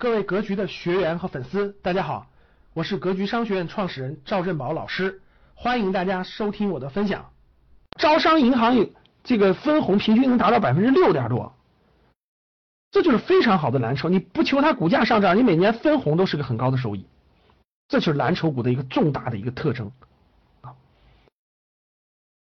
[0.00, 2.28] 各位格局的学员和粉丝，大家好，
[2.72, 5.20] 我是格局商学院创始人赵振宝老师，
[5.56, 7.32] 欢迎大家收听我的分享。
[7.98, 8.88] 招商银行有
[9.24, 11.52] 这个分红平均能达到百分之六点多，
[12.92, 14.08] 这就是非常好的蓝筹。
[14.08, 17.04] 你不求它股价上涨，你每年分红都是个很高的收益，
[17.88, 19.90] 这就是蓝筹股的一个重大的一个特征
[20.60, 20.76] 啊。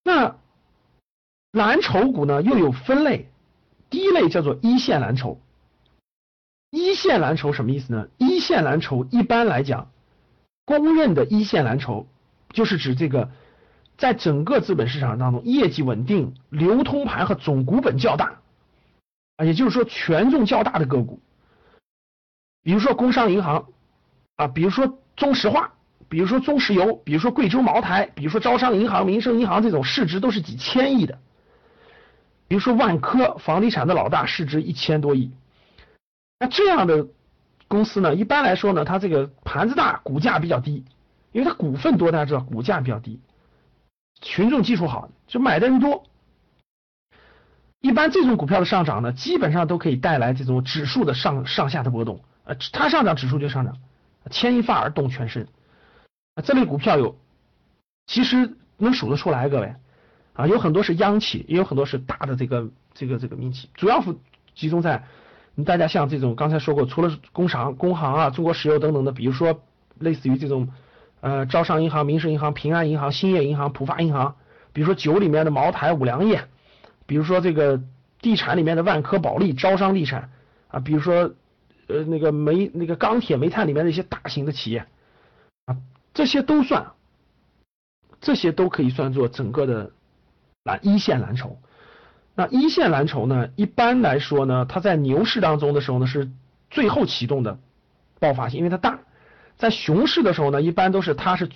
[0.06, 0.38] 那
[1.52, 3.30] 蓝筹股呢又有分类，
[3.90, 5.38] 第一类叫做一线蓝筹。
[7.02, 8.08] 线蓝筹什么意思呢？
[8.20, 9.90] 一线蓝筹一般来讲，
[10.66, 12.06] 公认的一线蓝筹
[12.54, 13.32] 就是指这个
[13.98, 18.40] 在整个资本市场当中业绩稳定、流通盘和总股本较大
[19.38, 21.20] 啊，也就是说权重较大的个股，
[22.62, 23.66] 比如说工商银行
[24.36, 25.74] 啊，比如说中石化，
[26.08, 31.18] 比如说中石油，比如说贵州茅台，比如说招商银行、民生银行这种市值都是几千亿的，
[32.48, 35.32] 比如说万科房地产的老大，市值一千多亿。
[36.42, 37.06] 那这样的
[37.68, 40.86] 公司呢，一般来说呢，它这个盘子大，股价比较低，
[41.32, 43.20] 因为它股份多，大家知道股价比较低，
[44.24, 46.04] 群众基础好，就买的人多。
[47.80, 53.78] 一般这种股票的上涨呢，基本上都可以带来这种指数的上上下的波动，呃，它上涨指数就上涨，
[54.32, 55.48] 牵一发而动全身。
[56.34, 57.16] 啊，这类股票有，
[58.08, 59.76] 其实能数得出来，各位
[60.34, 64.04] 啊，有很多是央企，也有很多是大的这个这个这个民企，主要
[64.56, 65.04] 集中在。
[65.56, 69.62] 你大家像这种刚才说过，除了工商、工行啊、中国石油等等的，比如说
[70.00, 70.70] 类似于这种
[71.20, 74.36] 呃招商银行、民生银行、平安银行、兴业银行、浦发银行，
[74.72, 76.46] 比如说酒里面的茅台、五粮液，
[77.06, 77.82] 比如说这个
[78.22, 80.32] 地产里面的万科、保利、招商地产
[80.70, 81.34] 啊，比如说
[81.88, 84.86] 呃那个煤、那个钢铁、煤炭里面的一些大型的企业
[85.66, 85.76] 啊，
[86.14, 86.94] 这些都算，
[88.22, 89.92] 这些都可以算作整个的
[90.64, 91.60] 蓝一线蓝筹。
[92.34, 93.50] 那一线蓝筹呢？
[93.56, 96.32] 一般来说呢，它在牛市当中的时候呢，是
[96.70, 97.60] 最后启动的
[98.20, 99.00] 爆发性，因为它大。
[99.58, 101.50] 在熊市的时候呢，一般都是它是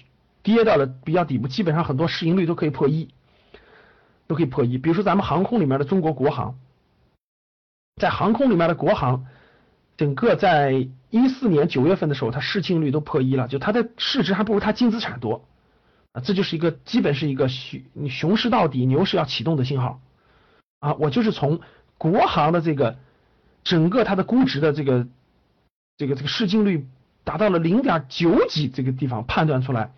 [0.43, 3.07] 跌到了比较底部，基本上很多市盈率都可以破一，
[4.27, 4.77] 都可以破一。
[4.77, 6.59] 比如说咱们航空里面的中国国航，
[7.95, 9.25] 在航空里面的国航，
[9.95, 15.45] 整个在一四年九月份的时候，它市净率都破一了，就它的市值还不如它净资产多
[16.11, 20.01] 啊，这就是一个基本是一个熊熊市到底，牛市要启动的信号。
[20.79, 21.61] 啊，我就是从
[21.97, 22.97] 国航的这个
[23.63, 25.07] 整个它的估值的这个
[25.97, 26.87] 这个这个市净率
[27.23, 29.93] 达到了零点九几这个地方判断出来，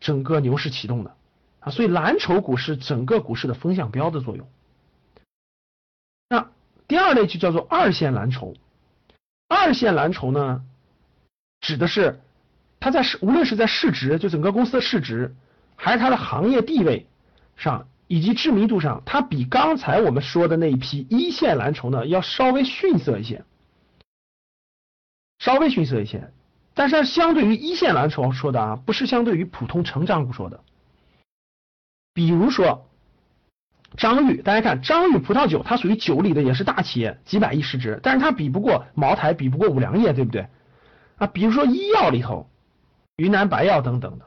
[0.00, 1.14] 整个牛市启动的
[1.60, 4.48] 啊，所以蓝筹股是整个股市的风向标的作用。
[6.28, 6.50] 那
[6.88, 8.54] 第二类就叫做二线蓝筹，
[9.46, 10.64] 二线蓝筹呢，
[11.60, 12.20] 指的是
[12.80, 15.36] 它在市无论是在市值就整个公司的市值，
[15.76, 17.06] 还是它的行业地位
[17.56, 17.86] 上。
[18.08, 23.44] 以及知名度上，它比刚才我们说的那一批一线蓝筹呢，要稍微逊色一些，
[25.38, 26.32] 稍微逊色一些。
[26.74, 30.60] 但是相对于一线蓝筹说的啊，不是相对于普通成长股说的。
[32.14, 32.88] 比如说
[33.96, 40.48] 张裕，大家看张裕葡萄酒，它属于酒里的，也是大企业，几百亿市值，但是它比不过茅台，比不过五粮液，对不对？
[41.16, 42.48] 啊，比如说医药里头，
[43.16, 44.24] 云南白药等等的。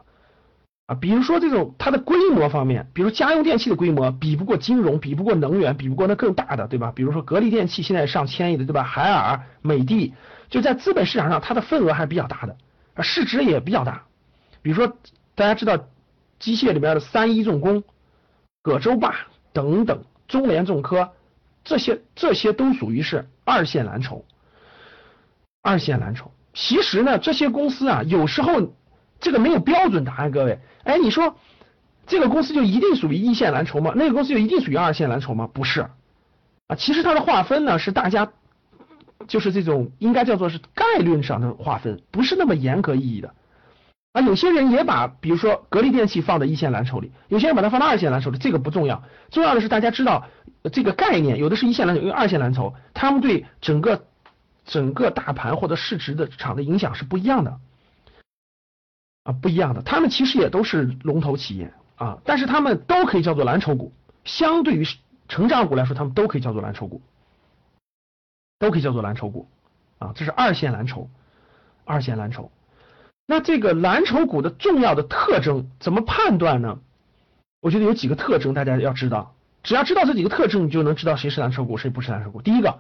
[0.96, 6.92] 比如说这种它的规模方面，比如家用电器的规模比不过金融，比不过能源，比不过那更大的，对吧？
[6.94, 8.84] 比如说格力电器现在上千亿的，对吧？
[8.84, 10.14] 海尔、美的，
[10.50, 12.58] 就在资本市场上它的份额还是比较大的，
[12.96, 14.04] 啊，市值也比较大。
[14.62, 14.98] 比如说
[15.36, 15.78] 大家知道
[16.40, 17.84] 机械里边的三一重工、
[18.62, 19.14] 葛洲坝
[19.54, 21.12] 等等，中联重科
[21.64, 24.26] 这些这些都属于是二线蓝筹。
[25.62, 28.74] 二线蓝筹，其实呢，这些公司啊，有时候。
[29.22, 31.38] 这个没有标准答案，各位，哎，你说
[32.08, 33.94] 这个公司就一定属于一线蓝筹吗？
[33.96, 35.48] 那个公司就一定属于二线蓝筹吗？
[35.54, 35.82] 不是
[36.68, 38.32] 啊，其实它的划分呢是大家
[39.28, 43.34] 就是这种应该叫做是概率上的划分，不是那么严格意义的
[44.14, 44.22] 啊。
[44.22, 50.26] 有些人也把比如说格力电器放在一线蓝筹里，有些人把它放到二线蓝筹里，这个不重要，重要的是大家知道
[50.74, 54.06] 这个概念，有的是一线蓝筹，有的二线蓝筹，他们对整个
[54.66, 57.60] 整个大盘或者市值的场的影响是不一样的。
[59.24, 63.94] 啊，不一样的，他们其实也都是龙头企业啊，但是他们都可以叫做蓝筹股。
[64.24, 64.86] 相对于
[65.28, 67.02] 成长股来说，他们都可以叫做蓝筹股，
[68.60, 69.48] 都可以叫做蓝筹股
[70.00, 70.12] 啊。
[70.16, 71.10] 这是二线蓝筹，
[71.86, 72.52] 二线蓝筹。
[73.28, 76.80] 那这个蓝筹股的重要的特征怎么判断呢？
[77.62, 82.42] 我觉得有几个特征大家要知道，只要知道这几个特征，你就能知道谁是蓝筹股，谁不是蓝筹股。
[82.42, 82.80] 第一个，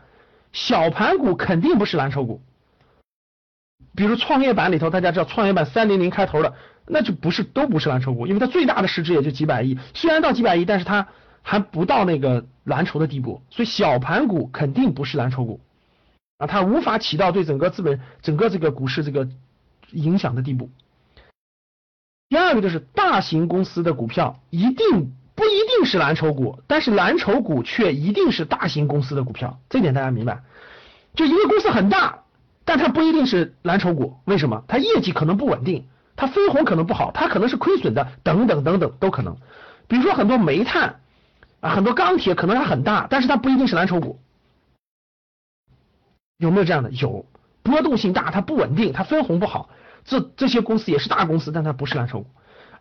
[0.51, 2.41] 小盘股肯定不是蓝筹股。
[3.95, 6.53] 比如创业板里头，大家知道创业板三零零开头的，
[6.87, 11.07] 那就不是都不是蓝筹股，因为它最大的市值也就几百亿，虽然到几百亿，但是它
[11.41, 15.59] 还不到那个蓝筹的地步，所以小盘股肯定不是蓝筹股
[16.37, 19.27] 啊，它无法起到对整个资本、整个这个股市这个
[19.91, 20.69] 影响的地步。
[22.29, 30.43] 第二个就是大型公司的股票一定不一定是蓝筹股，但是蓝筹股却一定是大型公司的股票，这点大家明白？
[31.13, 32.23] 就一个公司很大，
[32.65, 34.63] 但它不一定是蓝筹股，为什么？
[34.67, 39.37] 它业绩可能不稳定，它分红可能不好，它可能是亏损的，等等等等都可能。
[39.87, 40.99] 比如说很多煤炭
[41.59, 44.19] 啊，很多钢铁可能它很大，但是它不一定是蓝筹股。
[46.37, 46.91] 有没有这样的？
[46.91, 47.25] 有，
[47.61, 49.69] 波动性大，它不稳定，它分红不好，
[50.05, 52.27] 这这些公司也是大公司，但它不是蓝筹股，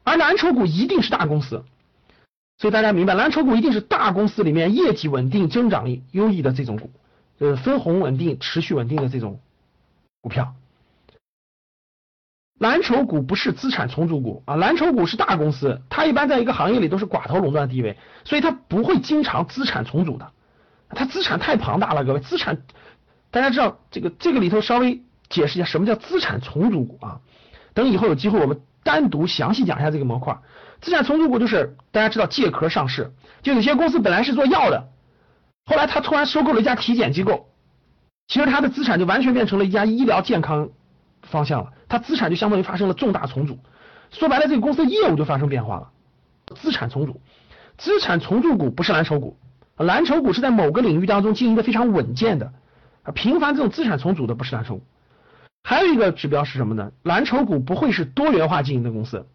[0.04, 1.64] 而蓝筹股一定是大公司，
[2.58, 6.90] 所以大家明白，蓝筹股一定是大公司里面业绩稳定、增长力优异的这种股，
[7.38, 9.40] 呃，分红稳定、持续稳定的这种
[10.20, 10.54] 股票。
[12.58, 20.32] 蓝筹股不是资产重组股啊，蓝筹股是大公司，它一般在一个行业里都是寡头垄断地位，所以它不会经常资产重组的，
[20.90, 22.62] 它资产太庞大了，各位资产。
[23.30, 27.20] 大家知道这个这个里头稍微解释一下什么叫资产重组股啊？
[27.72, 30.38] 等以后有机会我们单独详细讲一下这个模块。
[30.80, 33.12] 资产重组股就是大家知道借壳上市，
[33.42, 34.88] 就有些公司本来是做药的，
[35.64, 37.49] 后来他突然收购了一家体检机构，
[38.30, 40.68] 其实他的资产就完全变成了一家医疗健康
[41.22, 43.58] 方向了，他资产就相当于发生了重大重组。
[44.12, 45.90] 说白了，这个公司的业务就发生变化了。
[46.54, 47.20] 资产重组，
[47.76, 49.36] 资产重组股不是蓝筹股，
[49.76, 52.52] 蓝筹股是在某个领域当中经营的非常稳健的。
[53.02, 54.82] 啊，频繁这种资产重组的不是蓝筹股，
[55.64, 56.92] 还有一个指标是什么呢？
[57.02, 59.26] 蓝筹股不会是多元化经营的公司，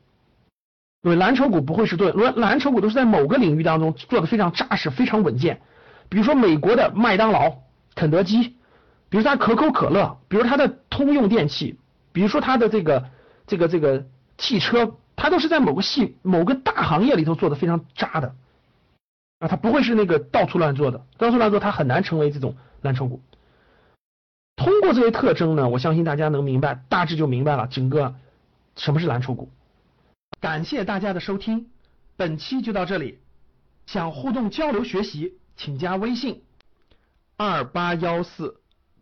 [1.04, 5.60] 因为蓝筹股不会是多，蓝蓝筹股都是在某个领域当中做的非常扎实、非常稳健。
[6.08, 7.58] 比如说美国的麦当劳、
[7.94, 8.56] 肯德基，
[9.16, 11.80] 比如它可口可乐，比如它的通用电器，
[12.12, 13.10] 比如说它的这个
[13.48, 14.06] 这个这个
[14.38, 18.36] 汽车，它都是在某个系某个大行业里头做的非常渣的
[19.40, 23.22] 啊，它不会是那个到处乱做的，到处乱做它很难成为这种蓝筹股。
[24.58, 28.16] 通过这些特征呢，我相信大家能明白，大致就明白了整个
[28.76, 29.50] 什么是蓝筹股。
[30.42, 31.68] 感谢大家的收听，
[32.18, 33.20] 本期就到这里。
[33.86, 36.44] 想互动交流学习，请加微信
[37.38, 38.60] 二八幺四